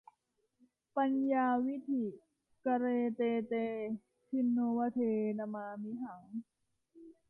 [0.97, 2.05] ปัญญาวิฒิ
[2.65, 3.53] กเร เต เต
[4.27, 4.99] ทินโนวาเท
[5.37, 6.25] นมา มิหัง